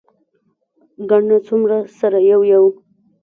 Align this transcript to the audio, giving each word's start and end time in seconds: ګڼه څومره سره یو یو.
ګڼه 1.09 1.37
څومره 1.47 1.77
سره 1.99 2.17
یو 2.31 2.41
یو. 2.51 2.65